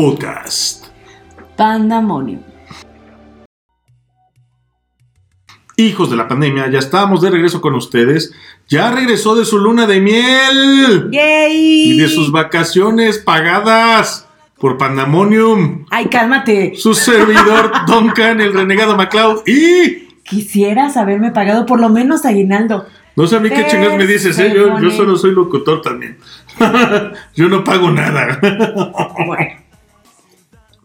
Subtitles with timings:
[0.00, 0.86] Podcast.
[1.58, 2.40] Pandemonium.
[5.76, 8.32] Hijos de la pandemia, ya estamos de regreso con ustedes.
[8.66, 11.90] Ya regresó de su luna de miel ¡Yay!
[11.90, 14.26] y de sus vacaciones pagadas
[14.58, 15.84] por Pandemonium.
[15.90, 16.76] Ay, cálmate.
[16.76, 19.46] Su servidor Duncan, el renegado MacLeod.
[19.46, 22.86] Y Quisieras haberme pagado por lo menos aguinaldo.
[23.16, 24.50] no sé a mí qué chingados me dices, ¿eh?
[24.56, 26.16] Yo, yo solo soy locutor también.
[27.34, 28.38] yo no pago nada.
[29.26, 29.59] Bueno,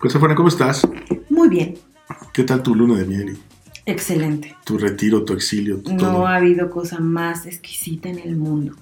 [0.06, 0.88] Pues, Afana, ¿cómo estás?
[1.32, 1.74] muy bien.
[2.32, 3.40] ¿Qué tal tu luna de miel
[3.88, 4.56] Excelente.
[4.64, 6.12] tu retiro, tu exilio, tu todo?
[6.12, 8.76] No ha habido cosa más exquisita en el mundo.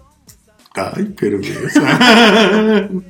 [0.73, 1.39] Ay, pero.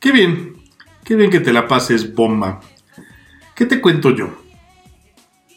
[0.00, 0.54] Qué bien,
[1.04, 2.60] qué bien que te la pases, bomba.
[3.54, 4.28] ¿Qué te cuento yo?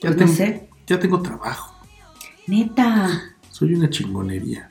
[0.01, 0.67] Ya, Pues no tengo, sé.
[0.85, 1.81] ya tengo trabajo.
[2.47, 3.35] Neta.
[3.51, 4.67] Soy una chingonería.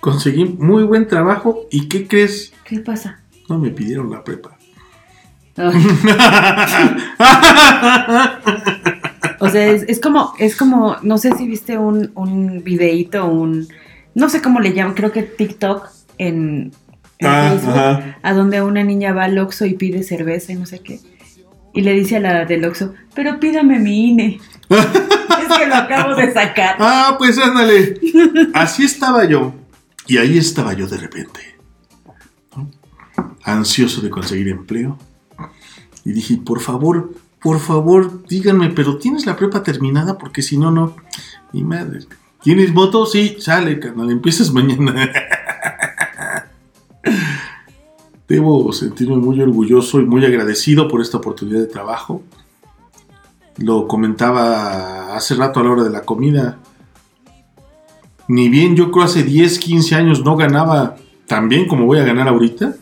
[0.00, 2.52] Conseguí muy buen trabajo y ¿qué crees?
[2.64, 3.20] ¿Qué pasa?
[3.50, 4.56] No me pidieron la prepa.
[9.42, 13.68] O sea, es, es como, es como, no sé si viste un, un videíto, un,
[14.14, 16.72] no sé cómo le llaman, creo que TikTok en,
[17.18, 18.18] en Ah, Facebook, ajá.
[18.22, 21.00] a donde una niña va al Oxxo y pide cerveza y no sé qué.
[21.72, 24.40] Y le dice a la del Oxxo, pero pídame mi INE.
[24.68, 26.76] es que lo acabo de sacar.
[26.78, 27.98] Ah, pues ándale.
[28.52, 29.54] Así estaba yo.
[30.06, 31.40] Y ahí estaba yo de repente.
[33.42, 34.98] Ansioso de conseguir empleo.
[36.04, 40.18] Y dije, por favor, por favor, díganme, pero ¿tienes la prepa terminada?
[40.18, 40.94] Porque si no, no.
[41.52, 42.00] Mi madre.
[42.42, 43.06] ¿Tienes moto?
[43.06, 44.10] Sí, sale, carnal.
[44.10, 45.10] Empiezas mañana.
[48.28, 52.22] Debo sentirme muy orgulloso y muy agradecido por esta oportunidad de trabajo.
[53.56, 56.58] Lo comentaba hace rato a la hora de la comida.
[58.28, 60.96] Ni bien yo creo hace 10, 15 años no ganaba
[61.26, 62.76] tan bien como voy a ganar ahorita.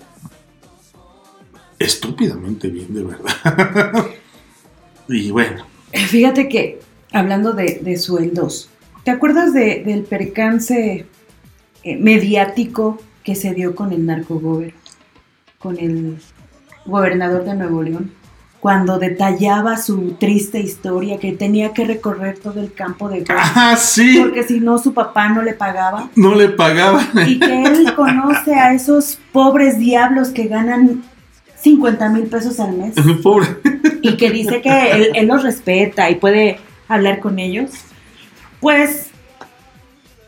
[1.78, 4.06] Estúpidamente bien, de verdad.
[5.08, 6.80] y bueno, Fíjate que,
[7.12, 8.68] hablando de, de sueldos,
[9.04, 11.06] ¿te acuerdas de- del percance
[11.82, 14.74] eh, mediático que se dio con el narcogober?
[15.58, 16.18] Con el
[16.84, 18.12] gobernador de Nuevo León,
[18.60, 23.76] cuando detallaba su triste historia que tenía que recorrer todo el campo de golf, ¡ah,
[23.76, 24.18] sí!
[24.20, 26.10] porque si no su papá no le pagaba.
[26.16, 27.06] No le pagaban.
[27.26, 31.02] Y que él conoce a esos pobres diablos que ganan
[31.60, 32.94] 50 mil pesos al mes.
[33.22, 33.46] Pobre.
[34.02, 36.58] y que dice que él, él los respeta y puede
[36.88, 37.70] hablar con ellos,
[38.60, 39.08] pues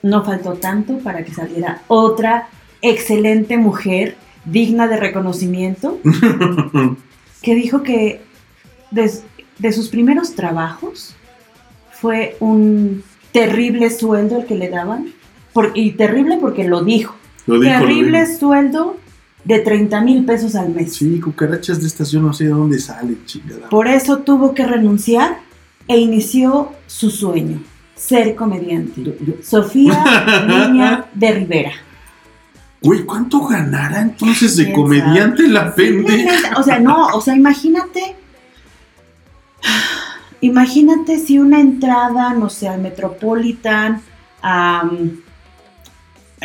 [0.03, 2.49] no faltó tanto para que saliera otra
[2.83, 5.99] excelente mujer digna de reconocimiento
[7.43, 8.23] que dijo que
[8.91, 11.15] de sus primeros trabajos
[11.93, 15.09] fue un terrible sueldo el que le daban,
[15.53, 17.15] por- y terrible porque lo dijo,
[17.47, 18.97] Lo dijo, lo terrible sueldo
[19.45, 20.95] de 30 mil pesos al mes.
[20.95, 23.69] Sí, cucarachas de estas yo no sé de dónde sale, chingada.
[23.69, 25.39] Por eso tuvo que renunciar
[25.89, 27.63] e inició su sueño,
[27.95, 29.03] ser comediante.
[29.03, 31.73] Yo- yo- Sofía Niña de Rivera.
[32.83, 36.13] Güey, ¿cuánto ganará entonces de ¿Quién comediante la pende?
[36.13, 38.17] Simplemente, O sea, no, o sea, imagínate.
[40.41, 44.01] Imagínate si una entrada, no sé, al Metropolitan,
[44.43, 44.89] a,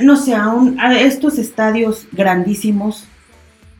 [0.01, 3.05] no sé, a, un- a estos estadios grandísimos,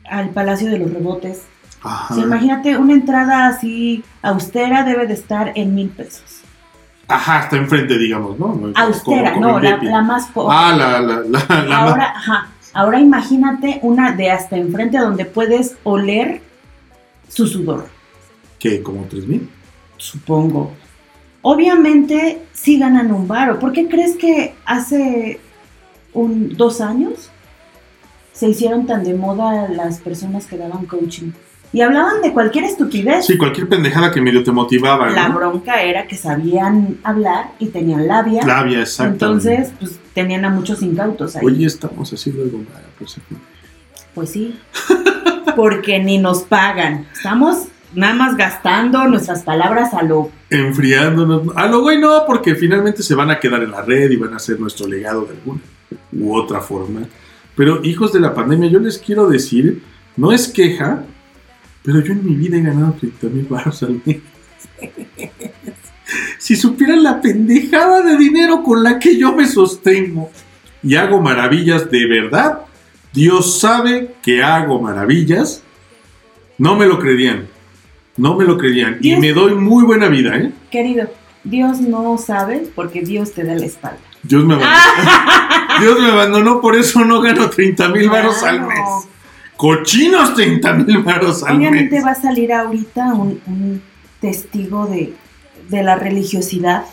[0.08, 1.42] al Palacio de los Rebotes.
[1.82, 2.14] O Ajá.
[2.14, 6.40] sea, imagínate una entrada así austera debe de estar en mil pesos.
[7.08, 8.72] Ajá, está enfrente, digamos, ¿no?
[8.74, 10.56] Austera, como no, la, más pobre.
[10.58, 15.24] Ah, la, la, la, la más- ahora, ajá, ahora imagínate una de hasta enfrente donde
[15.24, 16.40] puedes oler
[17.28, 17.88] su sudor,
[18.58, 18.82] ¿Qué?
[18.82, 19.48] ¿Como 3 mil?
[19.98, 20.72] supongo.
[21.42, 23.58] Obviamente sí ganan un varo.
[23.58, 25.38] ¿Por qué crees que hace
[26.16, 27.30] un, dos años
[28.32, 31.32] se hicieron tan de moda las personas que daban coaching?
[31.72, 33.26] Y hablaban de cualquier estupidez.
[33.26, 35.34] Sí, cualquier pendejada que medio te motivaba, La ¿no?
[35.34, 38.46] bronca era que sabían hablar y tenían labia.
[38.46, 39.12] Labia, exacto.
[39.12, 41.44] Entonces, pues tenían a muchos incautos ahí.
[41.44, 42.82] Oye, estamos haciendo algo mal.
[42.98, 43.16] pues,
[44.14, 44.58] Pues sí.
[45.56, 47.06] Porque ni nos pagan.
[47.12, 47.64] Estamos
[47.94, 50.30] nada más gastando nuestras palabras a lo.
[50.50, 51.42] Enfriándonos.
[51.56, 54.34] A lo güey no, porque finalmente se van a quedar en la red y van
[54.34, 55.60] a ser nuestro legado de alguna
[56.12, 57.02] u otra forma.
[57.54, 59.82] Pero hijos de la pandemia, yo les quiero decir,
[60.16, 61.04] no es queja,
[61.82, 64.18] pero yo en mi vida he ganado 30 mil baros al mes.
[66.38, 70.30] si supieran la pendejada de dinero con la que yo me sostengo
[70.82, 72.60] y hago maravillas de verdad,
[73.12, 75.62] Dios sabe que hago maravillas.
[76.58, 77.46] No me lo creerían.
[78.16, 78.98] No me lo creerían.
[79.00, 80.52] Y Dios- me doy muy buena vida, ¿eh?
[80.70, 81.08] Querido,
[81.44, 83.98] Dios no sabe porque Dios te da la espalda.
[84.22, 84.74] Dios me abandonó.
[85.80, 88.80] Dios me abandonó, por eso no gano 30 mil varos al mes.
[89.56, 92.04] Cochinos 30 mil varos al Obviamente mes.
[92.04, 93.82] va a salir ahorita un, un
[94.20, 95.14] testigo de,
[95.68, 96.84] de la religiosidad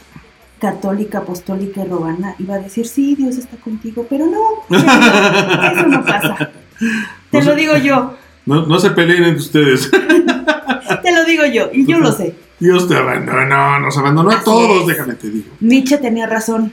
[0.59, 4.39] católica, apostólica y romana y va a decir, sí, Dios está contigo, pero no,
[4.77, 6.51] eso no, pasa.
[7.31, 8.13] Te No lo digo yo,
[8.45, 9.91] No, no se peleen entre ustedes.
[11.03, 12.35] te lo digo yo, y yo lo sé.
[12.59, 14.87] Dios te abandonó, nos abandonó a todos, es.
[14.87, 15.47] déjame te digo.
[15.59, 16.71] Nietzsche tenía razón.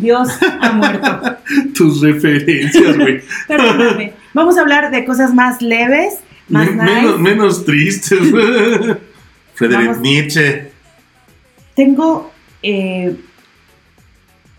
[0.00, 0.28] Dios
[0.60, 1.36] ha muerto.
[1.74, 3.20] Tus referencias, güey.
[3.48, 4.14] Perdóname.
[4.34, 6.18] Vamos a hablar de cosas más leves,
[6.48, 6.82] más nice.
[6.84, 8.20] menos, menos tristes.
[9.60, 9.98] Vamos.
[10.00, 10.70] Nietzsche.
[11.74, 12.32] Tengo
[12.62, 13.16] eh,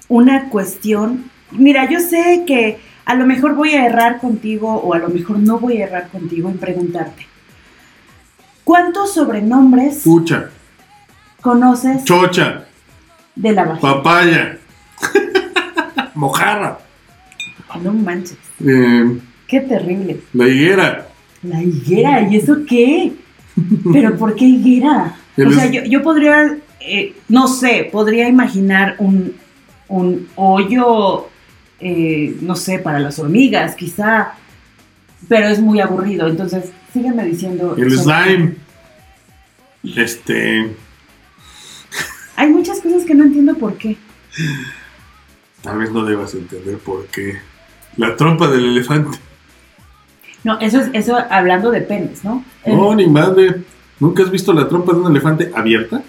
[0.08, 1.30] una cuestión.
[1.52, 5.40] Mira, yo sé que a lo mejor voy a errar contigo o a lo mejor
[5.40, 7.26] no voy a errar contigo en preguntarte.
[8.64, 10.50] ¿Cuántos sobrenombres Pucha,
[11.42, 12.66] conoces chocha,
[13.36, 13.82] de la vagina?
[13.82, 14.58] papaya,
[16.16, 16.80] mojarra,
[17.84, 19.18] No manches, eh,
[19.48, 20.22] qué terrible.
[20.34, 21.08] la higuera.
[21.44, 23.14] La higuera, ¿y eso qué?
[23.92, 25.16] ¿Pero por qué higuera?
[25.38, 29.34] O sea, yo, yo podría, eh, no sé, podría imaginar un,
[29.88, 31.30] un hoyo,
[31.80, 34.34] eh, no sé, para las hormigas, quizá,
[35.28, 36.28] pero es muy aburrido.
[36.28, 37.76] Entonces, sígueme diciendo.
[37.78, 38.56] El slime.
[39.96, 40.76] Este.
[42.36, 43.98] Hay muchas cosas que no entiendo por qué.
[45.62, 47.40] Tal vez no debas entender por qué.
[47.98, 49.18] La trompa del elefante.
[50.44, 52.44] No, eso es eso hablando de penes, ¿no?
[52.66, 53.62] No, ni madre.
[54.00, 56.02] ¿Nunca has visto la trompa de un elefante abierta?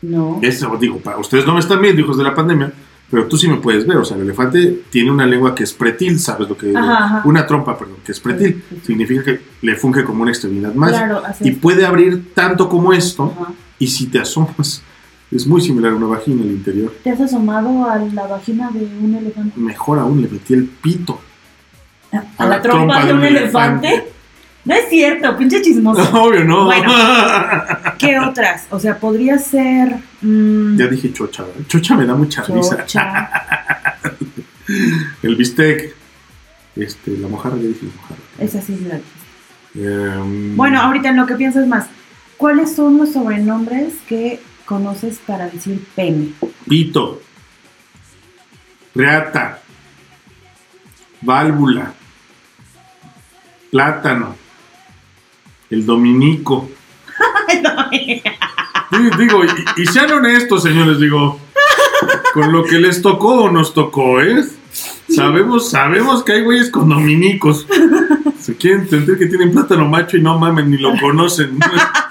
[0.00, 0.38] no.
[0.42, 2.72] Eso, digo, para ustedes no me están viendo, hijos de la pandemia,
[3.10, 3.96] pero tú sí me puedes ver.
[3.98, 7.22] O sea, el elefante tiene una lengua que es pretil, ¿sabes lo que Ajá, ajá.
[7.24, 8.54] Una trompa, perdón, que es pretil.
[8.54, 8.86] Sí, sí, sí.
[8.86, 10.92] Significa que le funge como una extremidad más.
[10.92, 13.52] Claro, así Y puede abrir tanto como esto, Ajá.
[13.78, 14.82] y si te asomas,
[15.30, 16.94] es muy similar a una vagina al interior.
[17.04, 19.60] ¿Te has asomado a la vagina de un elefante?
[19.60, 21.20] Mejor aún, le metí el pito.
[22.38, 24.04] ¿A, la trompa, de un elefante?
[24.64, 26.02] No es cierto, pinche chismoso.
[26.22, 26.64] Obvio, no.
[26.64, 26.92] Bueno.
[27.98, 28.66] ¿Qué otras?
[28.70, 29.96] O sea, podría ser.
[30.22, 31.62] mm, ya dije chocha, ¿verdad?
[31.68, 32.84] Chocha me da mucha risa.
[32.86, 33.30] chocha.
[35.22, 35.94] El bistec.
[36.76, 38.20] Este, la mojarra, ya dije mojarra.
[38.38, 39.00] Esa sí es la.
[39.74, 41.86] Em, Bueno, ahorita en lo que piensas más,
[42.36, 46.34] ¿cuáles son los sobrenombres que conoces para decir pene?
[46.68, 47.22] Pito.
[48.94, 49.60] Reata.
[51.22, 51.94] Válvula.
[53.70, 54.36] Plátano.
[55.70, 56.68] El dominico.
[58.90, 61.38] Digo, digo, y, y sean honestos, señores, digo,
[62.32, 64.42] con lo que les tocó o nos tocó, ¿eh?
[65.14, 67.66] Sabemos, sabemos que hay güeyes con dominicos.
[68.40, 71.58] Se quieren entender que tienen plátano macho y no mamen, ni lo conocen.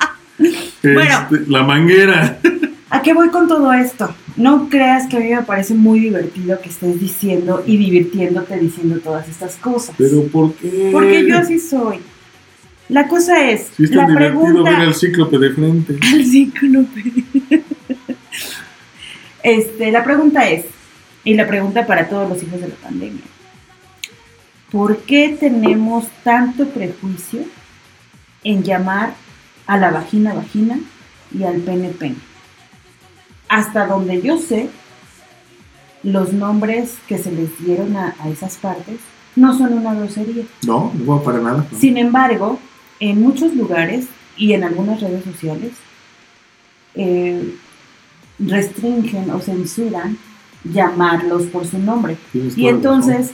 [0.94, 1.28] Bueno.
[1.32, 2.40] Este, la manguera.
[2.90, 4.16] ¿A qué voy con todo esto?
[4.38, 9.00] No creas que a mí me parece muy divertido que estés diciendo y divirtiéndote diciendo
[9.00, 9.94] todas estas cosas.
[9.98, 10.90] Pero ¿por qué?
[10.92, 12.00] Porque yo así soy.
[12.90, 14.64] La cosa es, Sí, la pregunta...
[14.64, 16.00] ver al cíclope de frente.
[16.14, 17.04] Al cíclope.
[19.44, 20.66] Este, la pregunta es,
[21.24, 23.24] y la pregunta para todos los hijos de la pandemia,
[24.72, 27.42] ¿por qué tenemos tanto prejuicio
[28.44, 29.14] en llamar
[29.68, 30.80] a la vagina vagina
[31.38, 32.16] y al pene pene?
[33.50, 34.70] Hasta donde yo sé,
[36.04, 39.00] los nombres que se les dieron a, a esas partes
[39.36, 40.44] no son una grosería.
[40.66, 41.66] No, no para nada.
[41.72, 41.78] ¿no?
[41.78, 42.60] Sin embargo,
[43.00, 45.72] en muchos lugares y en algunas redes sociales
[46.96, 47.56] eh,
[48.40, 50.18] restringen o censuran
[50.64, 52.18] llamarlos por su nombre.
[52.34, 53.32] Y entonces,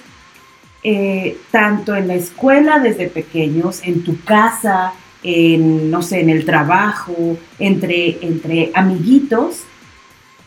[0.84, 6.46] eh, tanto en la escuela desde pequeños, en tu casa, en, no sé, en el
[6.46, 9.60] trabajo, entre, entre amiguitos,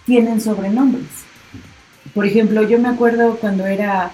[0.05, 1.07] tienen sobrenombres.
[2.15, 4.13] Por ejemplo, yo me acuerdo cuando era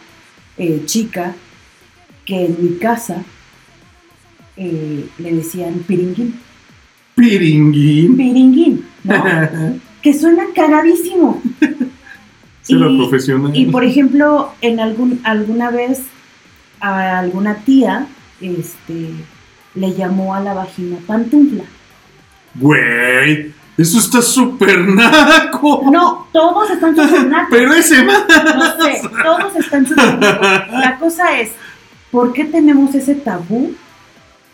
[0.58, 1.34] eh, chica,
[2.24, 3.22] que en mi casa
[4.56, 6.38] eh, le decían piringuín.
[7.14, 8.16] Piringuín.
[8.16, 9.24] Piringuín, ¿no?
[10.02, 11.42] que suena cagadísimo.
[12.62, 13.56] Será Y- profesional.
[13.56, 16.00] Y por ejemplo, en algún, alguna vez
[16.80, 18.06] a alguna tía
[18.40, 19.10] este,
[19.74, 21.64] le llamó a la vagina pantufla.
[22.54, 25.88] Güey, eso está súper naco.
[25.90, 27.48] No, todos están súper nacos.
[27.50, 28.24] Pero ese más.
[28.28, 30.72] No sé, todos están súper nacos.
[30.72, 31.52] La cosa es,
[32.10, 33.74] ¿por qué tenemos ese tabú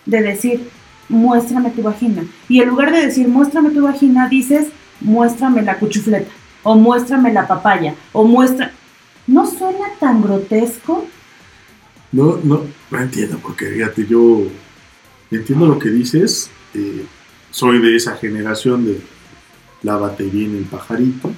[0.06, 0.70] de decir,
[1.08, 2.22] muéstrame tu vagina?
[2.48, 4.68] Y en lugar de decir, muéstrame tu vagina, dices,
[5.00, 6.30] muéstrame la cuchufleta,
[6.62, 8.72] o muéstrame la papaya, o muestra...
[9.26, 11.04] ¿No suena tan grotesco?
[12.12, 14.44] No, no, no entiendo, porque fíjate, yo
[15.36, 16.50] entiendo lo que dices.
[16.74, 17.04] eh,
[17.50, 19.00] soy de esa generación de
[19.82, 21.32] lávate bien el pajarito,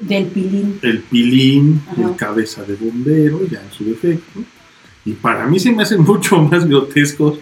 [0.00, 0.78] Del pilín.
[0.82, 2.02] el pilín, Ajá.
[2.10, 4.40] el cabeza de bombero, ya en su defecto.
[5.04, 7.38] Y para mí se me hacen mucho más grotescos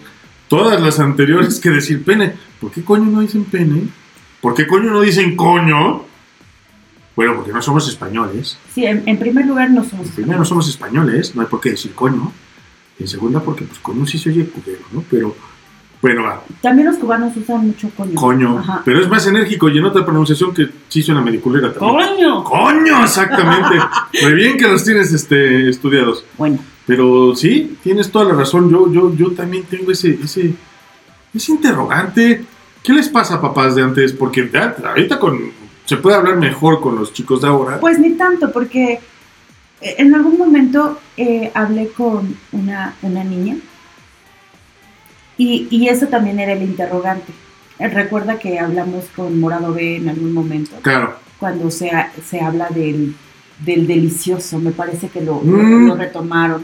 [0.47, 2.33] todas las anteriores que decir pene.
[2.59, 3.87] ¿Por qué coño no dicen pene?
[4.41, 6.03] ¿Por qué coño no dicen coño?
[7.15, 8.57] Bueno, porque no somos españoles.
[8.73, 10.07] Sí, en, en primer lugar no somos.
[10.07, 12.31] En primera no somos españoles, no hay por qué decir coño.
[12.99, 15.03] En segunda porque pues coño sí se oye culero, ¿no?
[15.09, 15.35] Pero,
[16.01, 18.15] bueno, va, También los cubanos usan mucho coño.
[18.15, 18.57] coño.
[18.59, 18.81] Ajá.
[18.83, 22.07] Pero es más enérgico y en otra pronunciación que sí suena mediculera también.
[22.07, 22.43] ¡Coño!
[22.43, 23.03] ¡Coño!
[23.03, 23.77] Exactamente.
[24.23, 26.25] Muy bien que los tienes este, estudiados.
[26.37, 28.69] Bueno, Pero sí, tienes toda la razón.
[28.71, 30.55] Yo, yo, yo también tengo ese, ese,
[31.33, 32.45] ese interrogante.
[32.81, 34.11] ¿Qué les pasa a papás de antes?
[34.11, 35.39] Porque ya, ahorita con,
[35.85, 37.79] se puede hablar mejor con los chicos de ahora.
[37.79, 38.99] pues ni tanto, porque
[39.81, 43.57] eh, en algún momento eh, hablé con una, una niña
[45.43, 47.31] y, y eso también era el interrogante.
[47.79, 51.15] Eh, Recuerda que hablamos con Morado B en algún momento, Claro.
[51.39, 51.89] cuando se,
[52.29, 53.15] se habla del,
[53.65, 55.87] del delicioso, me parece que lo, Mm.
[55.87, 56.63] lo retomaron.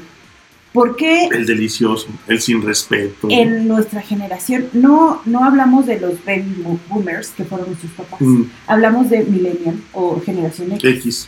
[0.74, 3.28] ¿Por qué El delicioso, el sin respeto.
[3.32, 8.22] en nuestra generación no, no hablamos de los baby bo- boomers, que fueron nuestros papás?
[8.22, 10.84] Mm, Hablamos de millennial o generación X.
[10.98, 11.28] X.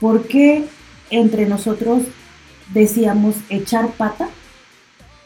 [0.00, 0.64] ¿Por qué
[1.10, 2.02] entre nosotros
[2.72, 4.28] decíamos echar pata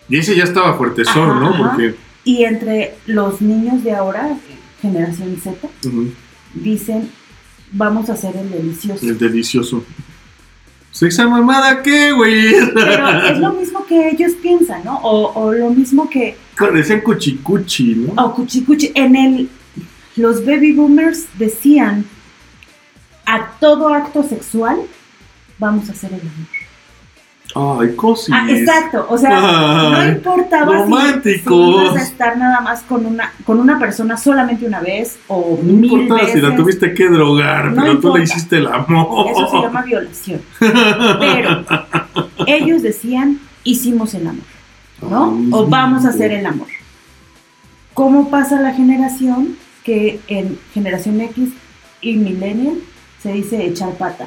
[0.09, 1.51] Y ese ya estaba fuertezón, ¿no?
[1.51, 1.71] ajá.
[1.71, 1.95] Porque.
[2.25, 4.37] y entre los niños de ahora,
[4.81, 5.69] generación Z,
[6.55, 7.11] dicen
[7.73, 9.07] vamos a hacer el delicioso?
[9.07, 9.85] el delicioso.
[10.91, 12.55] ¿Sexa mamada qué, güey?
[12.75, 14.99] Pero es lo mismo que ellos piensan, ¿no?
[15.03, 16.37] O, o lo mismo que
[16.73, 18.21] Decían cuchicuchi, ¿no?
[18.21, 18.91] o cuchicuchi.
[18.95, 19.49] En el
[20.17, 22.05] los baby boomers decían
[23.25, 24.81] a todo acto sexual
[25.59, 26.58] vamos a hacer el amor.
[27.55, 28.29] Ay, cosis.
[28.33, 29.07] Ah, exacto.
[29.09, 30.87] O sea, no importaba
[31.23, 35.19] si- si, ibas a estar nada más con una, con una persona solamente una vez
[35.29, 36.33] o No mil importa veces.
[36.35, 39.29] si la tuviste que drogar, No pero tú le hiciste el amor.
[39.31, 40.43] Eso se llama violación.
[40.59, 41.65] Pero
[42.47, 44.45] ellos decían, hicimos el amor,
[45.01, 45.35] ¿no?
[45.37, 46.69] Ay, O vamos a hacer el amor.
[47.95, 51.49] ¿Cómo pasa la generación que en generación X
[52.03, 52.75] y millennial
[53.23, 54.27] se dice echar pata?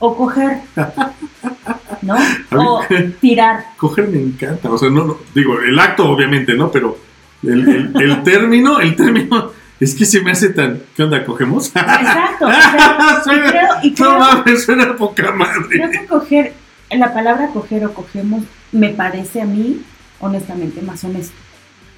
[0.00, 0.60] O coger,
[2.02, 2.16] ¿no?
[2.56, 2.82] O
[3.20, 3.64] tirar.
[3.76, 4.70] Coger me encanta.
[4.70, 6.70] O sea, no, no, digo, el acto obviamente, ¿no?
[6.70, 6.98] Pero
[7.42, 10.82] el, el- el término, el término, es que se me hace tan.
[10.96, 11.24] ¿Qué onda?
[11.24, 11.68] ¿Cogemos?
[11.68, 12.46] Exacto.
[12.46, 15.68] o sea, y creo, y no mames, suena poca madre.
[15.70, 16.52] creo que coger,
[16.90, 18.42] la palabra coger o cogemos
[18.72, 19.82] me parece a mí,
[20.20, 21.34] honestamente, más honesto.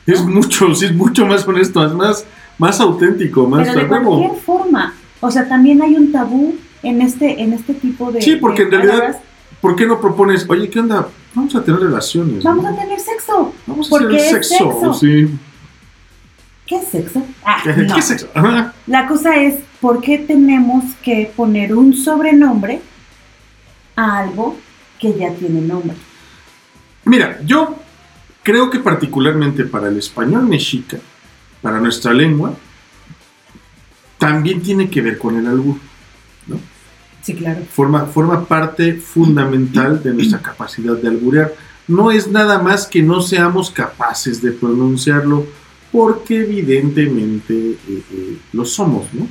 [0.06, 2.26] Es mucho, sí, es mucho más honesto, es más,
[2.58, 7.40] más auténtico, más Pero de cualquier forma, o sea, también hay un tabú en este,
[7.40, 8.20] en este tipo de.
[8.20, 9.22] Sí, porque de en realidad- palabras.
[9.62, 11.08] ¿Por qué no propones, oye, qué onda?
[11.34, 12.42] Vamos a tener relaciones.
[12.42, 12.70] Vamos ¿no?
[12.70, 13.54] a tener sexo.
[13.64, 14.94] Vamos a es sexo, sexo.
[14.94, 15.38] sí.
[16.66, 17.24] ¿Qué es sexo?
[17.44, 17.94] Ah, ¿Qué, no.
[17.94, 18.28] qué es sexo?
[18.88, 22.82] La cosa es, ¿por qué tenemos que poner un sobrenombre
[23.94, 24.56] a algo
[24.98, 25.96] que ya tiene nombre?
[27.04, 27.76] Mira, yo
[28.42, 30.98] creo que particularmente para el español mexica,
[31.60, 32.52] para nuestra lengua,
[34.18, 35.76] también tiene que ver con el albur.
[37.22, 37.62] Sí, claro.
[37.64, 41.54] Forma, forma parte fundamental de nuestra capacidad de alburear.
[41.88, 45.46] No es nada más que no seamos capaces de pronunciarlo,
[45.90, 49.28] porque evidentemente eh, eh, lo somos, ¿no?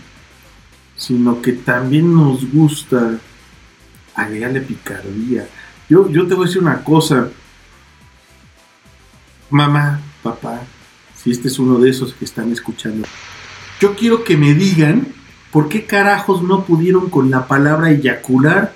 [0.95, 3.19] Sino que también nos gusta
[4.15, 5.47] agregarle picardía.
[5.89, 7.29] Yo, yo te voy a decir una cosa,
[9.49, 10.61] mamá, papá,
[11.15, 13.07] si este es uno de esos que están escuchando,
[13.79, 15.07] yo quiero que me digan
[15.51, 18.73] por qué carajos no pudieron con la palabra eyacular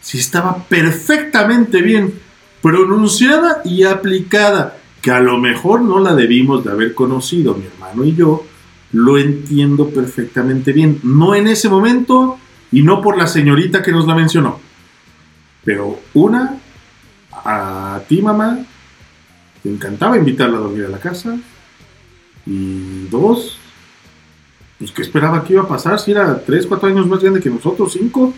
[0.00, 2.14] si estaba perfectamente bien
[2.60, 8.04] pronunciada y aplicada, que a lo mejor no la debimos de haber conocido mi hermano
[8.04, 8.44] y yo,
[8.92, 12.38] lo entiendo perfectamente bien, no en ese momento
[12.70, 14.60] y no por la señorita que nos la mencionó,
[15.64, 16.58] pero una,
[17.32, 18.58] a ti mamá,
[19.62, 21.36] te encantaba invitarla a dormir a la casa,
[22.46, 23.58] y dos,
[24.82, 27.48] pues ¿qué esperaba que iba a pasar si era 3, 4 años más grande que
[27.48, 28.34] nosotros, 5?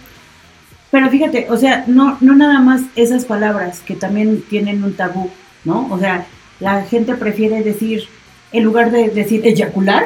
[0.90, 5.30] Pero fíjate, o sea, no, no nada más esas palabras que también tienen un tabú,
[5.64, 5.88] ¿no?
[5.90, 6.26] O sea,
[6.60, 8.04] la gente prefiere decir,
[8.52, 10.04] en lugar de decir eyacular,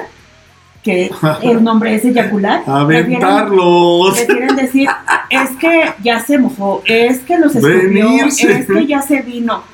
[0.84, 1.10] que
[1.42, 4.16] el nombre es eyacular, prefieren, Aventarlos.
[4.16, 4.88] prefieren decir,
[5.28, 8.60] es que ya se mojó, es que los escupió, Venirse.
[8.60, 9.64] es que ya se vino.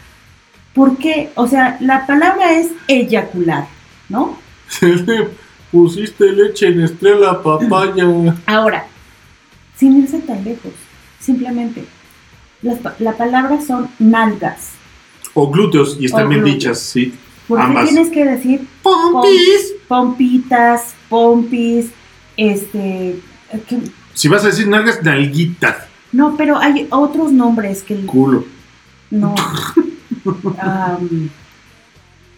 [0.73, 1.31] ¿Por qué?
[1.35, 3.67] O sea, la palabra es eyacular,
[4.09, 4.39] ¿no?
[5.75, 8.05] Pusiste leche en estrella papaya.
[8.47, 8.87] Ahora,
[9.77, 10.71] sin irse tan lejos,
[11.19, 11.85] simplemente,
[12.63, 14.71] las la palabra son nalgas.
[15.35, 16.59] O glúteos, y están O bien glúteos.
[16.63, 17.13] dichas, sí.
[17.49, 17.89] ¿Por qué Ambas.
[17.89, 19.75] tienes que decir ¡Pompis!
[19.89, 21.87] pompitas, pompis,
[22.37, 23.19] este...
[24.15, 25.89] Si vas a decir nalgas, nalguitas.
[26.13, 27.97] no, pero hay otros nombres que...
[28.07, 28.45] Culo.
[29.11, 29.35] No.
[30.61, 31.29] Am,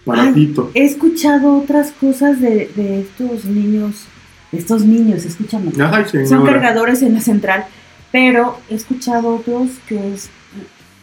[0.07, 0.71] Baratito.
[0.75, 4.05] he escuchado otras cosas de, de estos niños,
[4.53, 5.73] de estos niños, escúchame.
[5.81, 7.65] Ay, Son cargadores en la central,
[8.13, 10.31] pero he escuchado otros que es,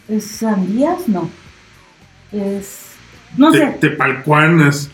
[0.08, 1.28] es sandías, no.
[2.32, 2.86] Es,
[3.36, 4.90] no Te- sé, Tepalcuanas.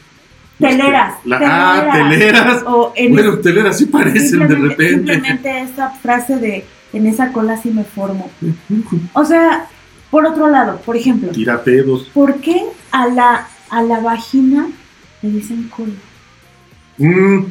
[0.59, 1.15] teleras.
[1.25, 2.63] La- ah, teleras.
[2.67, 5.13] O en Bueno, teleras sí parecen de repente.
[5.15, 8.29] simplemente esa frase de en esa cola sí me formo.
[9.13, 9.67] O sea,
[10.11, 12.11] por otro lado, por ejemplo, Tira pedos.
[12.13, 14.69] ¿por qué a la, a la vagina
[15.23, 15.93] le dicen cola?
[16.99, 17.45] Mm.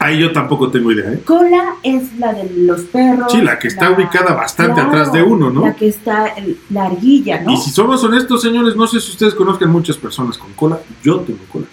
[0.00, 1.22] Ahí yo tampoco tengo idea, ¿eh?
[1.24, 3.32] Cola es la de los perros.
[3.32, 5.62] Sí, la que está ubicada bastante atrás de uno, ¿no?
[5.66, 7.52] La que está, el- la arguilla, ¿no?
[7.52, 10.78] Y si somos honestos, señores, no sé si ustedes conozcan muchas personas con cola.
[11.02, 11.66] Yo tengo cola.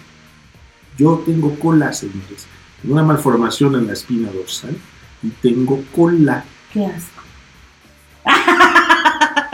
[0.97, 2.47] Yo tengo cola, señores.
[2.81, 4.77] Tengo una malformación en la espina dorsal
[5.21, 6.45] y tengo cola.
[6.71, 7.21] Qué asco.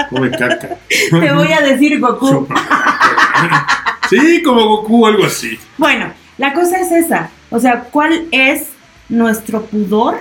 [0.09, 0.77] Come caca.
[1.09, 2.47] Te voy a decir Goku.
[4.09, 5.57] Sí, como Goku o algo así.
[5.77, 7.29] Bueno, la cosa es esa.
[7.49, 8.67] O sea, ¿cuál es
[9.09, 10.17] nuestro pudor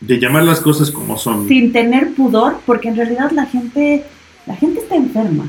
[0.00, 1.48] De llamar las cosas como son.
[1.48, 2.60] sin tener pudor?
[2.66, 4.04] Porque en realidad la gente,
[4.46, 5.46] la gente está enferma,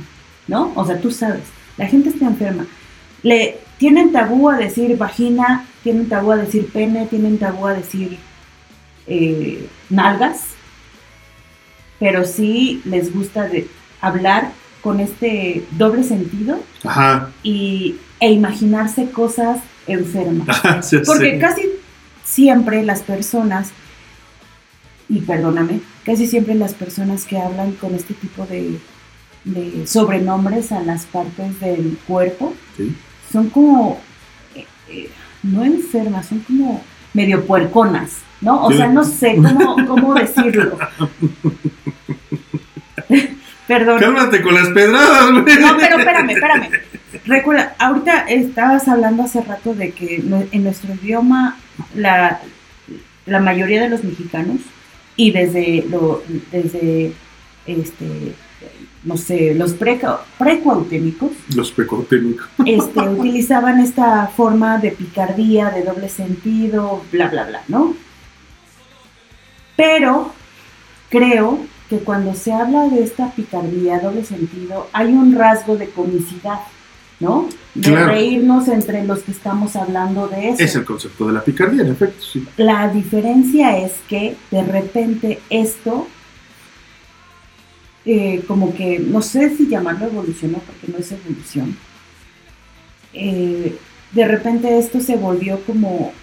[0.48, 0.71] ¿no?
[0.75, 1.43] O sea, tú sabes,
[1.77, 2.65] la gente está enferma.
[3.24, 8.17] Le tienen tabú a decir vagina, tienen tabú a decir pene, tienen tabú a decir
[9.07, 10.45] eh, nalgas,
[12.00, 13.67] pero sí les gusta de
[14.01, 14.51] hablar
[14.82, 17.30] con este doble sentido Ajá.
[17.44, 20.48] y, e imaginarse cosas enfermas.
[20.64, 21.40] Ajá, sí, Porque sí.
[21.40, 21.62] casi
[22.24, 23.70] siempre las personas,
[25.10, 28.80] y perdóname, casi siempre las personas que hablan con este tipo de,
[29.44, 32.96] de sobrenombres a las partes del cuerpo Sí.
[33.32, 34.00] son como,
[34.56, 35.10] eh, eh,
[35.44, 36.84] no enfermas, son como
[37.14, 38.64] medio puerconas, ¿no?
[38.66, 40.78] O sea, no sé cómo, cómo decirlo.
[43.72, 44.00] Perdón.
[44.01, 45.60] Cálmate con las pedradas, güey.
[45.62, 46.70] No, pero espérame, espérame.
[47.25, 50.17] Recuerda, ahorita estabas hablando hace rato de que
[50.52, 51.58] en nuestro idioma
[51.95, 52.41] la,
[53.26, 54.58] la mayoría de los mexicanos
[55.15, 57.13] y desde lo desde
[57.65, 58.34] este
[59.06, 62.48] no sé, los precuautémicos Los pecotémicos.
[62.65, 67.95] este, utilizaban esta forma de picardía, de doble sentido, bla, bla, bla, ¿no?
[69.78, 70.34] Pero
[71.10, 76.60] creo que cuando se habla de esta picardía, doble sentido, hay un rasgo de comicidad,
[77.19, 77.49] ¿no?
[77.75, 78.13] De Claro.
[78.13, 80.63] reírnos entre los que estamos hablando de eso.
[80.63, 82.47] Es el concepto de la picardía, en efecto, sí.
[82.56, 86.08] La diferencia es que de repente esto,
[88.06, 91.75] eh, como que, no sé si llamarlo evolucionó, porque no es evolución,
[93.13, 93.77] eh,
[94.13, 96.13] de repente esto se volvió como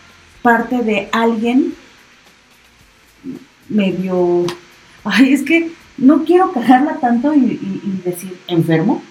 [0.40, 1.74] parte de alguien
[3.68, 4.46] medio,
[5.04, 9.02] ay, es que no quiero cagarla tanto y, y- y decir enfermo,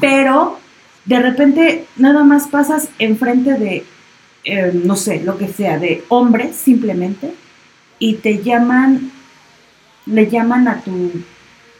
[0.00, 0.58] pero
[1.04, 3.84] de repente nada más pasas enfrente de
[4.44, 7.32] eh, no sé, lo que sea, de hombres simplemente,
[8.00, 9.12] y te llaman,
[10.06, 11.12] le llaman a, tu,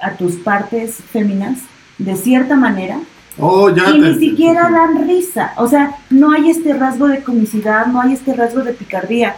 [0.00, 1.58] a tus partes féminas
[1.98, 3.00] de cierta manera,
[3.38, 3.90] Oh, ya.
[3.90, 5.54] y te- ni siquiera dan risa.
[5.56, 9.34] O sea, no hay este rasgo de comicidad, no hay este rasgo de picardía.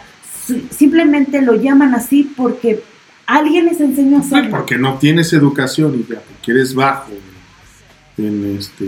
[0.46, 2.82] Si- Simplemente lo llaman así porque
[3.26, 4.50] alguien les enseñó a Sí, hacerlo.
[4.58, 7.10] porque no tienes educación porque eres bajo
[8.18, 8.84] en, en, este,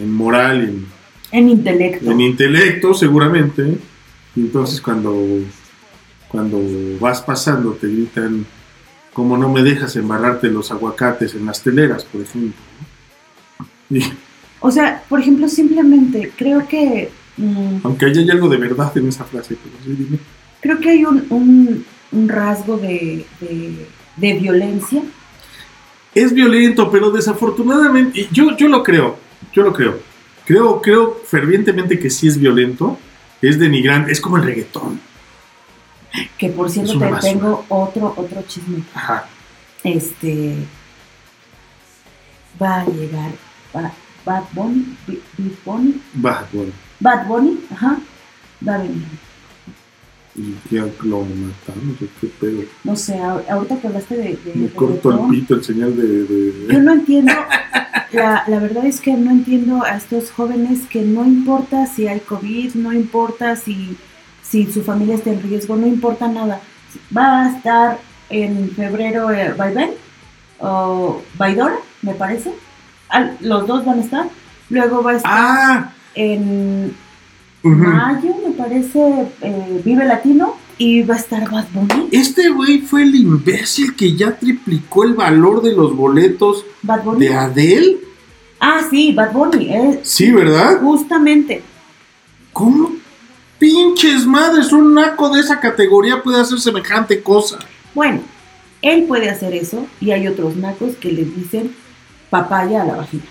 [0.00, 0.86] en moral, en,
[1.32, 2.10] En intelecto.
[2.10, 3.78] en intelecto seguramente.
[4.36, 5.14] Y entonces cuando,
[6.28, 6.60] cuando
[7.00, 8.44] vas pasando te gritan,
[9.12, 12.58] como no me dejas embarrarte los aguacates en las teleras, por ejemplo.
[14.60, 17.10] O sea, por ejemplo, simplemente creo que...
[17.36, 20.18] mm, aunque haya algo de verdad en esa frase, pero sí, dime.
[20.60, 25.02] creo que hay un, un- un rasgo de, de- de violencia.
[26.14, 29.16] Es violento, pero desafortunadamente, yo, yo lo creo,
[29.52, 29.98] yo lo creo.
[30.46, 32.98] Creo, creo fervientemente que sí es violento,
[33.42, 35.00] es denigrante, es como el reggaetón.
[36.38, 37.20] Que por cierto te basura.
[37.32, 38.84] tengo otro, otro chisme.
[38.94, 39.26] Ajá.
[39.82, 40.54] Este
[42.62, 43.32] va a llegar
[43.72, 43.92] Ba-
[44.24, 47.98] Bad Bunny, Bi- Big Bunny, Va, bueno, Bad Bunny, ajá,
[48.66, 49.02] va a venir.
[50.36, 52.62] Y ya lo matamos, ¿o qué pedo.
[52.82, 56.24] No sé, ahorita que hablaste de, de Me corto el pito, el señal de...
[56.24, 57.32] de- yo no entiendo,
[58.12, 62.20] la, la verdad es que no entiendo a estos jóvenes que no importa si hay
[62.20, 63.96] COVID, no importa si,
[64.42, 66.60] si su familia está en riesgo, no importa nada.
[67.16, 67.98] Va a estar
[68.30, 69.90] en febrero eh, Vaivén
[70.58, 72.52] o Vaidora, me parece.
[73.08, 74.26] Al- los dos van a estar.
[74.70, 75.92] Luego va a estar ¡Ah!
[76.14, 76.94] en
[77.70, 80.54] Mayo, me parece, eh, Vive Latino.
[80.76, 82.08] y va a estar Bad Bunny.
[82.10, 87.26] Este güey fue el imbécil que ya triplicó el valor de los boletos Bad Bunny.
[87.26, 87.96] de Adele.
[88.60, 89.72] Ah, sí, Bad Bunny.
[89.72, 90.80] eh, Sí, ¿verdad?
[90.80, 91.62] justamente.
[92.52, 92.90] ¿Cómo?
[93.58, 97.58] Pinches madres, un naco de esa categoría puede hacer semejante cosa.
[97.94, 98.20] Bueno,
[98.82, 101.74] él puede hacer eso y hay otros nacos que le dicen
[102.30, 103.22] papaya a la vagina.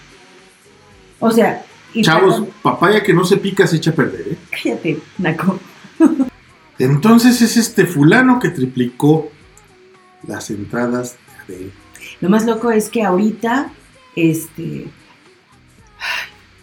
[1.20, 1.64] O sea,
[2.02, 4.38] Chavos, perdón, papaya que no se pica se echa a perder, ¿eh?
[4.50, 5.60] cállate, naco.
[6.80, 9.30] Entonces es este fulano que triplicó
[10.28, 11.72] las entradas de Adele.
[12.20, 13.72] Lo más loco es que ahorita,
[14.16, 14.88] este,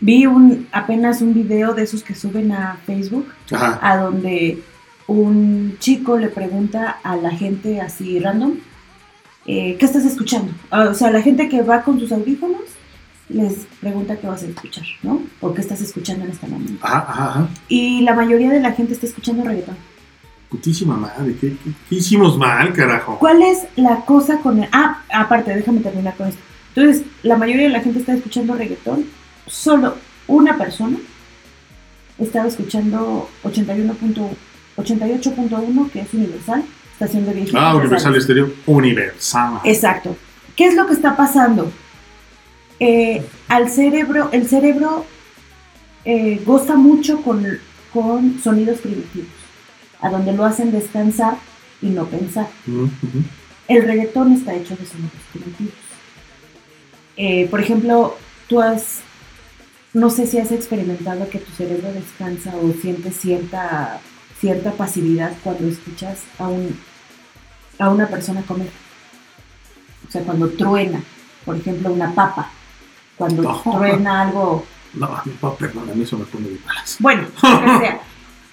[0.01, 3.79] vi un apenas un video de esos que suben a Facebook, Ajá.
[3.83, 4.63] a donde
[5.07, 8.55] un chico le pregunta a la gente así random,
[9.47, 10.53] eh, ¿qué estás escuchando?
[10.71, 12.61] O sea, la gente que va con sus audífonos
[13.33, 15.23] les pregunta qué vas a escuchar, ¿no?
[15.41, 16.77] O qué estás escuchando en esta mañana.
[16.83, 17.49] Ajá, ajá, ajá.
[17.69, 19.77] Y la mayoría de la gente está escuchando reggaetón.
[20.49, 23.19] Putísima madre, ¿qué, qué- qué hicimos mal, carajo?
[23.21, 24.69] ¿Cuál es la cosa con el...
[24.73, 26.41] Ah, aparte, déjame terminar con esto.
[26.75, 29.05] Entonces, la mayoría de la gente está escuchando reggaetón.
[29.47, 29.95] Solo
[30.27, 30.97] una persona
[32.19, 33.29] estaba escuchando
[34.77, 37.61] 81.88.1, que es Universal, estación de viejitos.
[37.63, 38.15] Ah, Universal.
[38.17, 38.51] Estéreo.
[38.67, 39.61] Universal.
[39.65, 40.17] Exacto.
[40.57, 41.71] ¿Qué es lo que está pasando?
[42.81, 45.05] Eh, al cerebro, el cerebro
[46.07, 47.47] eh, goza mucho con,
[47.93, 49.29] con sonidos primitivos,
[50.01, 51.37] a donde lo hacen descansar
[51.83, 52.49] y no pensar.
[53.69, 55.75] El reggaetón está hecho de sonidos primitivos.
[57.19, 58.17] Eh, por ejemplo,
[58.49, 59.01] tú has,
[59.93, 64.01] no sé si has experimentado que tu cerebro descansa o sientes cierta,
[64.41, 66.79] cierta pasividad cuando escuchas a, un,
[67.79, 68.71] a una persona comer.
[70.09, 71.03] O sea, cuando truena,
[71.45, 72.51] por ejemplo, una papa,
[73.21, 73.71] cuando Ajá.
[73.71, 76.97] truena algo No, mi papá, perdón, a mí eso me pone de malas.
[76.99, 78.01] bueno, sea.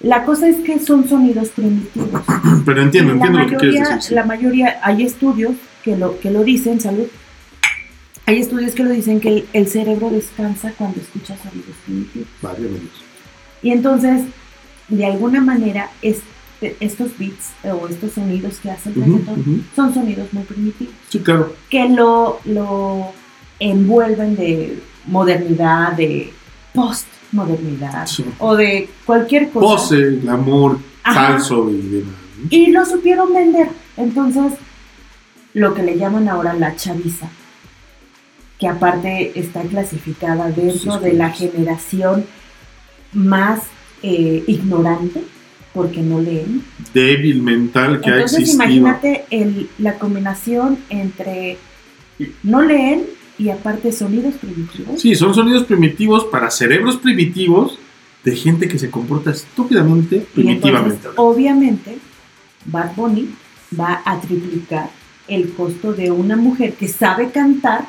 [0.00, 2.22] La cosa es que son sonidos primitivos.
[2.64, 4.12] Pero entiendo, entiendo lo que quieres mayoría, decir.
[4.14, 5.52] la mayoría, hay estudios
[5.82, 7.06] que lo, que lo dicen, salud.
[8.26, 12.28] Hay estudios que lo dicen que el, el cerebro descansa cuando escucha sonidos primitivos.
[12.42, 12.92] Válgame Dios.
[13.62, 14.22] Y entonces,
[14.88, 19.60] de alguna manera, este- estos beats o estos sonidos que hace el reggaetón ujú.
[19.74, 21.54] son sonidos muy primitivos, Sí, claro.
[21.70, 23.12] que lo, lo
[23.60, 26.32] envuelven de modernidad, de
[26.74, 28.24] postmodernidad Sí.
[28.38, 29.66] o de cualquier cosa.
[29.66, 32.14] Pose, glamour, falso y demás.
[32.50, 33.68] Y lo supieron vender.
[33.96, 34.52] Entonces,
[35.54, 37.28] lo que le llaman ahora la chaviza,
[38.58, 42.24] que aparte está clasificada dentro Sí, de la generación
[43.12, 43.60] más
[44.02, 45.22] eh, ignorante,
[45.74, 46.62] porque no leen.
[46.94, 48.64] Débil mental que ha Entonces, existido.
[48.64, 51.58] imagínate el- la combinación entre
[52.44, 53.04] no leen
[53.38, 55.00] y aparte sonidos primitivos.
[55.00, 57.78] Sí, son sonidos primitivos para cerebros primitivos
[58.24, 60.96] de gente que se comporta estúpidamente, primitivamente.
[60.96, 61.98] entonces, obviamente,
[62.64, 63.28] Bad Bunny
[63.78, 64.90] va a triplicar
[65.28, 67.86] el costo de una mujer que sabe cantar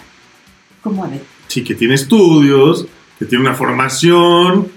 [0.82, 1.24] como Adele.
[1.48, 2.86] Sí, que tiene estudios,
[3.18, 4.68] que tiene una formación.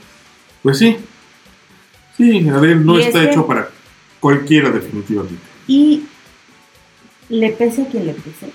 [0.63, 0.97] Pues sí.
[2.17, 3.69] Sí, a ver, no Y está hecho para
[4.21, 5.43] cualquiera definitivamente.
[5.67, 6.05] Y
[7.29, 8.53] le pese a quien le pese,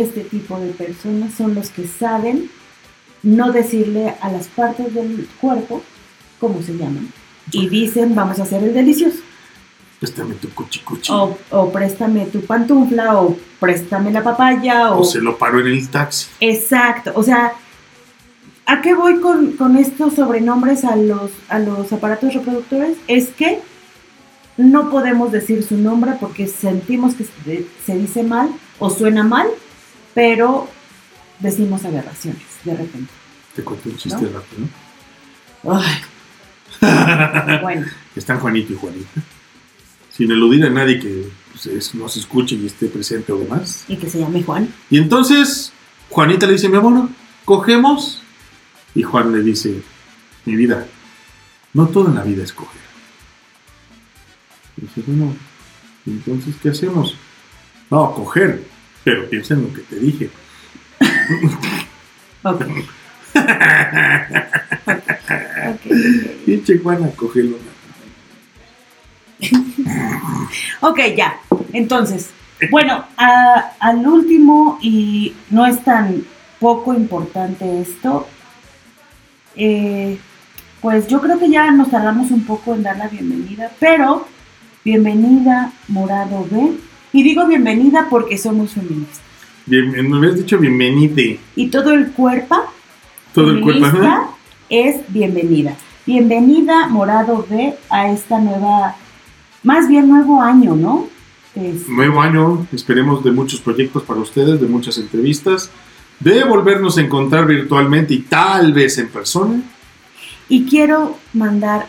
[0.00, 2.50] este tipo de personas son los que saben
[3.22, 5.82] no decirle a las partes del cuerpo
[6.38, 7.08] cómo se llaman.
[7.52, 9.18] Y dicen, vamos a hacer el delicioso.
[9.98, 11.12] Préstame tu cuchi cuchi.
[11.12, 15.00] O, o préstame tu pantufla, o préstame la papaya, o...
[15.00, 16.26] O se lo paró en el taxi.
[16.40, 17.52] Exacto, o sea,
[18.66, 22.98] ¿a qué voy con, con estos sobrenombres a los, a los aparatos reproductores?
[23.08, 23.60] Es que
[24.56, 27.24] no podemos decir su nombre porque sentimos que
[27.86, 29.46] se dice mal o suena mal,
[30.14, 30.68] pero
[31.40, 33.12] decimos aberraciones de repente.
[33.56, 34.30] Te cuento un chiste ¿No?
[34.38, 34.68] rápido.
[36.80, 39.10] Ay, bueno, Están Juanito y Juanita.
[40.12, 43.84] Sin eludir a nadie que pues, es- nos escuche y esté presente o demás.
[43.88, 44.72] y que se llame Juan.
[44.90, 45.72] Y entonces
[46.10, 47.08] Juanita le dice, mi amor,
[47.44, 48.20] cogemos.
[48.94, 49.82] Y Juan le dice,
[50.44, 50.86] mi vida,
[51.72, 52.80] no toda la vida es coger.
[54.76, 55.34] Y dice, bueno,
[56.06, 57.16] entonces, ¿qué hacemos?
[57.90, 58.62] No, coger,
[59.04, 60.30] pero piensa en lo que te dije.
[62.46, 62.62] Ok.
[66.44, 67.56] Pinche Juan a cogerlo.
[70.80, 71.36] Ok, ya.
[71.72, 72.30] Entonces,
[72.70, 76.24] bueno, a- al último, y no es tan
[76.60, 78.28] poco importante esto,
[79.56, 80.18] eh,
[80.80, 84.26] pues yo creo que ya nos tardamos un poco en dar la bienvenida, pero
[84.84, 86.72] bienvenida Morado B.
[87.14, 89.20] Y digo bienvenida porque somos feministas.
[89.66, 91.38] Bien, me habías dicho bienvenide.
[91.54, 92.56] Y todo el cuerpo
[93.32, 93.86] Todo el cuerpo.
[94.68, 95.76] es bienvenida.
[96.06, 98.96] Bienvenida Morado B a esta nueva
[99.62, 101.06] más bien nuevo año, ¿no?
[101.54, 105.70] Es- Nuevo año, esperemos de muchos proyectos para ustedes, de muchas entrevistas,
[106.18, 109.62] de volvernos a encontrar virtualmente y tal vez en persona.
[110.48, 111.86] Y quiero mandar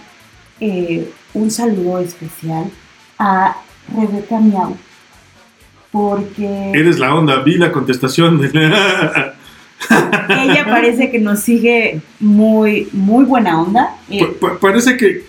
[0.59, 2.69] eh, un saludo especial
[3.17, 3.57] a
[3.93, 4.77] Rebeca Miau,
[5.95, 8.41] porque Eres la onda, vi la contestación.
[8.41, 8.49] de-
[10.29, 13.95] ella parece que nos sigue muy, muy buena onda.
[14.19, 15.23] Pa- pa- parece que,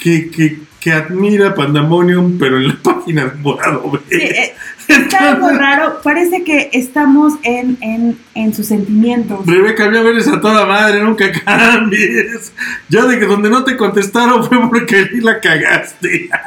[0.00, 4.54] que, que, que admira Pandemonium, pero en la página de Morado sí, eh,
[4.88, 9.46] está algo raro, parece que estamos en, en, en sus sentimientos.
[9.46, 12.52] Rebeca, ya eres a toda madre, nunca cambies.
[12.88, 16.28] Ya de que donde no te contestaron fue porque la cagaste.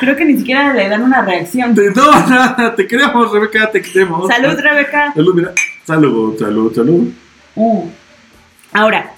[0.00, 1.74] Creo que ni siquiera le dan una reacción.
[1.74, 4.26] Te- No, nada, te queremos, Rebeca, te queremos.
[4.28, 5.12] Salud, Rebeca.
[5.14, 5.52] Salud, mira.
[5.84, 7.08] Salud, salud, salud.
[7.54, 7.84] Uh.
[8.72, 9.12] Ahora,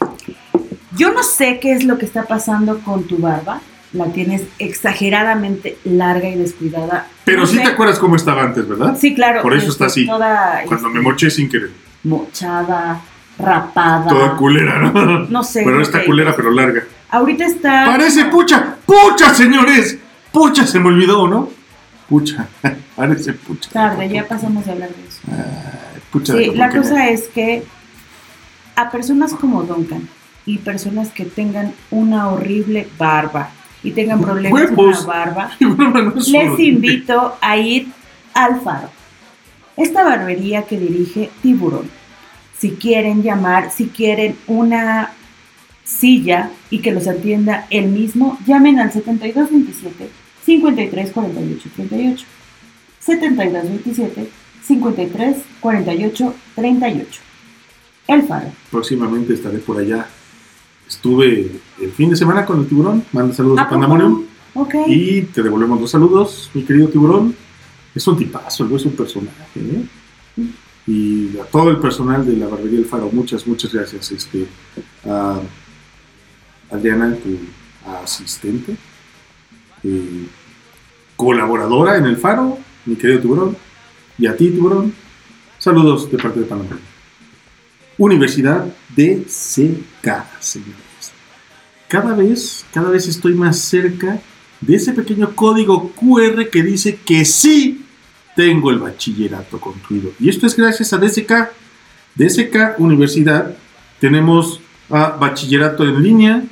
[0.97, 3.61] yo no sé qué es lo que está pasando con tu barba.
[3.93, 7.07] La tienes exageradamente larga y descuidada.
[7.25, 7.63] Pero No sí sé.
[7.63, 8.97] te acuerdas cómo estaba antes, ¿verdad?
[8.99, 9.43] Sí, claro.
[9.43, 10.07] Por eso está este, así.
[10.07, 11.71] Toda Cuando este, me moché sin querer.
[12.03, 13.03] mochada,
[13.39, 14.09] rapada.
[14.09, 15.19] Toda culera, ¿no?
[15.29, 15.63] No sé.
[15.63, 16.85] Bueno, lo está culera, pero larga.
[17.11, 17.85] Ahorita está.
[17.87, 18.77] Parece pucha.
[18.87, 19.99] ¡Pucha, señores!
[20.33, 20.67] ¡Pucha!
[20.67, 21.49] Se me olvidó, ¿no?
[22.09, 22.49] Pucha.
[22.97, 23.71] Parece pucha.
[23.71, 25.21] Tarde, ya pasamos de hablar de eso.
[26.11, 27.65] Pucha de Sí, la cosa es que
[28.77, 30.09] a personas como Duncan
[30.47, 33.51] y personas que tengan una horrible barba
[33.83, 37.89] y tengan problemas con la barba, no les invito a ir
[38.35, 38.91] al Faro.
[39.77, 41.91] Esta barbería que dirige Tiburón.
[42.59, 45.11] Si quieren llamar, si quieren una
[45.85, 52.27] silla y que los atienda él mismo, llamen al 7227 5348 38.
[53.01, 54.31] 7227
[54.63, 57.21] 5348 38.
[58.09, 58.53] El Faro.
[58.71, 60.07] Próximamente estaré por allá.
[60.89, 61.51] Estuve
[61.81, 63.05] el fin de semana con el tiburón.
[63.13, 64.23] Manda saludos a, ¿A.
[64.87, 67.35] Y te devolvemos los saludos, mi querido tiburón.
[67.95, 69.41] Es un tipazo, es un personaje.
[69.57, 69.85] ¿eh?
[70.87, 74.11] Y a todo el personal de la barbería El Faro, muchas, muchas gracias.
[74.11, 74.47] Este,
[75.07, 75.41] a
[76.71, 77.39] Adriana, tu
[78.03, 78.77] asistente,
[79.85, 80.27] eh,
[81.17, 83.57] colaboradora en El Faro, mi querido tiburón.
[84.19, 84.93] Y a ti, tiburón,
[85.59, 86.79] saludos de parte de Panamá.
[87.99, 90.93] Universidad de señores
[91.93, 94.19] cada vez, cada vez estoy más cerca
[94.63, 97.85] de ese pequeño código QR que dice que sí
[98.35, 100.13] tengo el bachillerato concluido.
[100.19, 101.51] Y esto es gracias a DSK.
[102.15, 103.55] DSK Universidad
[104.01, 106.43] tenemos a bachillerato en línea,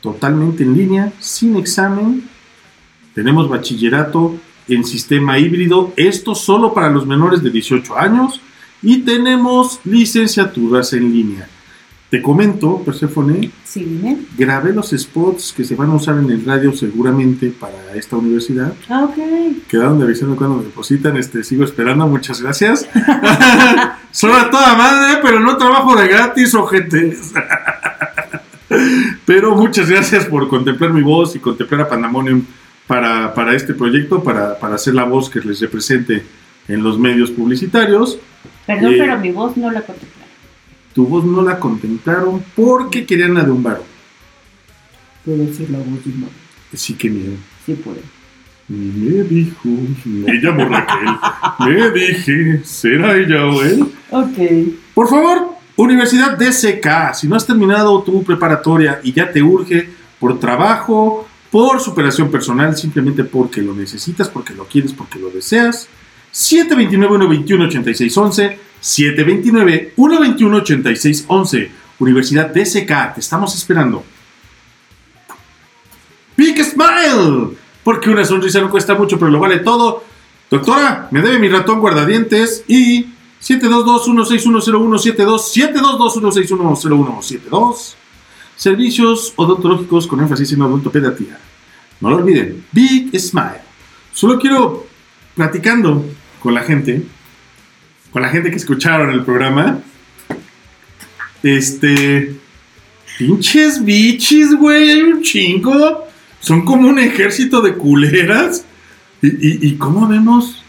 [0.00, 2.28] totalmente en línea, sin examen.
[3.14, 4.36] Tenemos bachillerato
[4.68, 8.40] en sistema híbrido, esto solo para los menores de 18 años.
[8.82, 11.48] Y tenemos licenciaturas en línea.
[12.08, 14.16] Te comento, Persephone, Sí, dime.
[14.36, 18.72] grabé los spots que se van a usar en el radio seguramente para esta universidad.
[18.88, 19.16] Ah, ok.
[19.68, 22.88] Quedaron de avisarme cuando me depositan, este, sigo esperando, muchas gracias.
[24.10, 27.32] Son a toda madre, pero no trabajo de gratis, ojetes.
[29.24, 32.42] pero muchas gracias por contemplar mi voz y contemplar a Pandemonium
[32.90, 36.24] para, para este proyecto, para, para ser la voz que les represente
[36.66, 38.18] en los medios publicitarios.
[38.66, 40.28] Perdón, Eh, pero mi voz no la contemplaron.
[40.92, 43.84] Tu voz no la contemplaron porque querían la de un varón.
[45.24, 46.30] Puedo decir la voz de un hombre.
[46.74, 47.34] Sí que miedo.
[47.64, 47.98] Sí, puedo.
[48.66, 49.68] Me dijo,
[50.04, 51.08] me llamó Raquel,
[51.68, 53.84] me dije, ¿será ella o él?
[54.10, 54.38] Ok.
[54.94, 60.40] Por favor, Universidad DCK, si no has terminado tu preparatoria y ya te urge por
[60.40, 65.88] trabajo, por superación personal, simplemente porque lo necesitas, porque lo quieres, porque lo deseas,
[66.32, 74.04] 729-121-8611, 729-121-8611, Universidad DCK, te estamos esperando.
[76.36, 80.04] Big Smile, porque una sonrisa no cuesta mucho, pero lo vale todo.
[80.50, 83.04] Doctora, me debe mi ratón guardadientes y
[83.42, 87.96] 722-1610172, 722-1610172.
[88.60, 91.38] Servicios odontológicos con énfasis en odontopediatría.
[91.98, 93.62] No lo olviden, Big Smile.
[94.12, 94.86] Solo quiero,
[95.34, 96.04] platicando
[96.42, 97.02] con la gente,
[98.10, 99.78] con la gente que escucharon el programa,
[101.42, 102.36] este,
[103.18, 106.06] pinches bichis, güey, un chingo.
[106.40, 108.66] Son como un ejército de culeras.
[109.22, 110.62] ¿Y, y, cómo vemos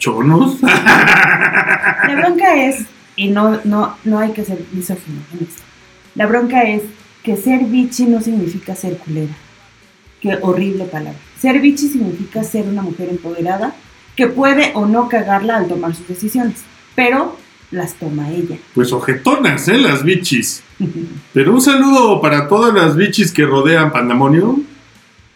[0.00, 0.60] chonos?
[0.60, 5.62] La bronca es, y no, no, no hay que ser misógino en esto.
[6.16, 6.82] La bronca es
[7.22, 9.34] que ser bichi no significa ser culera.
[10.20, 11.18] Qué horrible palabra.
[11.40, 13.74] Ser bichi significa ser una mujer empoderada
[14.16, 16.62] que puede o no cagarla al tomar sus decisiones,
[16.94, 17.36] pero
[17.72, 18.58] las toma ella.
[18.74, 19.78] Pues ojetonas, ¿eh?
[19.78, 20.62] Las bichis.
[21.32, 24.64] Pero un saludo para todas las bichis que rodean Pandemonium.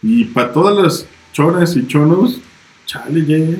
[0.03, 2.39] Y para todas las choras y chonos,
[2.85, 3.57] chale, ya.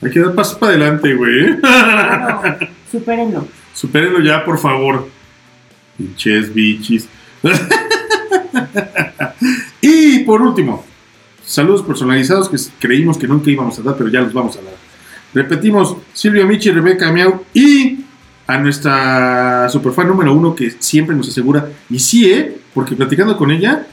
[0.00, 1.60] Hay que dar pasos para adelante, güey.
[1.60, 2.58] Claro,
[2.90, 3.46] supérenlo.
[3.74, 5.06] Supérenlo ya, por favor.
[5.98, 7.06] Pinches bichis.
[9.80, 10.84] y por último,
[11.44, 14.74] saludos personalizados que creímos que nunca íbamos a dar, pero ya los vamos a dar.
[15.34, 18.04] Repetimos, Silvia Michi, Rebeca Miau y
[18.46, 22.58] a nuestra superfan número uno que siempre nos asegura, y sí, ¿eh?
[22.72, 23.86] Porque platicando con ella,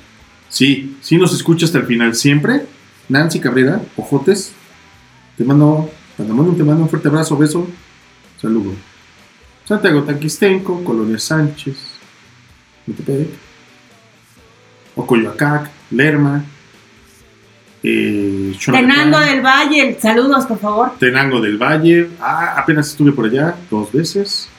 [0.47, 2.65] sí, sí nos escucha hasta el final, siempre.
[3.10, 4.53] Nancy Cabrera, Ojotes,
[5.38, 7.67] te mando, te mando, te mando un fuerte abrazo, beso,
[8.41, 8.71] saludo.
[9.65, 11.94] Santiago Tanquistenco, Colonia Sánchez,
[12.88, 13.30] Metepec,
[14.95, 16.43] Ocoyoacac, Lerma,
[17.88, 20.98] eh, Tenango del Valle, saludos, por favor.
[20.98, 22.10] Tenango del Valle.
[22.19, 24.50] Ah, apenas estuve por allá dos veces.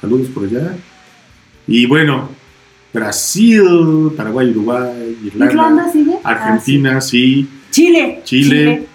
[0.00, 0.76] Saludos por allá.
[1.66, 2.30] Y bueno,
[2.92, 6.14] Brasil, Paraguay, Uruguay, Irlanda, ¿Irlanda sigue?
[6.24, 7.46] Ah, Argentina, sí.
[7.46, 7.60] sí.
[7.70, 8.22] Chile.
[8.24, 8.86] Chile.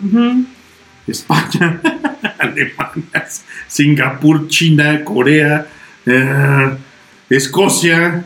[1.06, 1.80] España,
[2.40, 3.28] Alemania,
[3.68, 5.68] Singapur, China, Corea,
[6.08, 6.78] eh,
[7.30, 8.26] Escocia.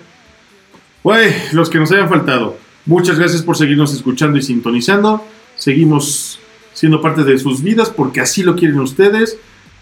[1.03, 2.57] Güey, los que nos hayan faltado.
[2.85, 5.23] Muchas gracias por seguirnos escuchando y sintonizando.
[5.55, 6.39] Seguimos
[6.73, 9.37] siendo parte de sus vidas porque así lo quieren ustedes.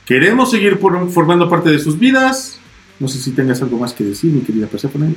[0.06, 2.60] Queremos seguir por- formando parte de sus vidas.
[3.00, 5.16] No sé si tengas algo más que decir, mi querida Persephone.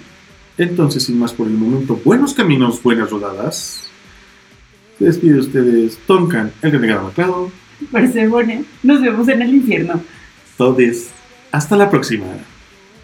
[0.59, 3.85] Entonces, sin más por el momento, buenos caminos, buenas rodadas.
[4.99, 7.51] Se despide de ustedes Tonkan, el renegado maclado.
[7.91, 10.03] Perséfone, nos vemos en el infierno.
[10.59, 11.09] Todes.
[11.53, 12.27] Hasta la próxima.